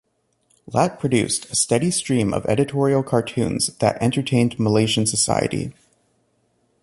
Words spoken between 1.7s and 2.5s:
stream of